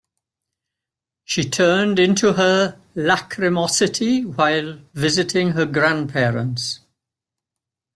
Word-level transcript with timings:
She 1.25 1.47
turned 1.47 1.99
into 1.99 2.33
her 2.33 2.79
lachrymosity 2.95 4.25
while 4.25 4.79
visiting 4.95 5.51
her 5.51 5.67
grandparents. 5.67 6.79